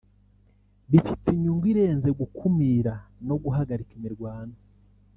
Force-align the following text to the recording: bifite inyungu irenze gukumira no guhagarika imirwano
bifite 0.91 1.27
inyungu 1.31 1.65
irenze 1.71 2.09
gukumira 2.19 2.93
no 3.27 3.35
guhagarika 3.43 3.91
imirwano 3.97 4.57